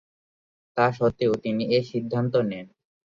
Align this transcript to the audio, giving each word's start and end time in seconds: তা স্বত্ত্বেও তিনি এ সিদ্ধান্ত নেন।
তা 0.77 0.85
স্বত্ত্বেও 0.91 1.33
তিনি 1.43 1.63
এ 1.71 1.79
সিদ্ধান্ত 1.91 2.33
নেন। 2.49 2.67